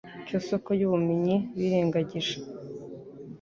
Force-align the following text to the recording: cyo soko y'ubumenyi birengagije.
cyo 0.27 0.37
soko 0.47 0.69
y'ubumenyi 0.79 1.35
birengagije. 1.57 2.35